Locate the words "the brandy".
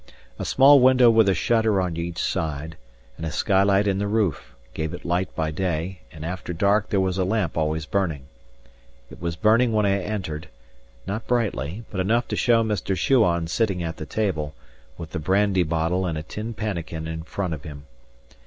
15.11-15.61